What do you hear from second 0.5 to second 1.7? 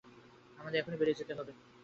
আমাদের এখনই বেরিয়ে যেতে হবে।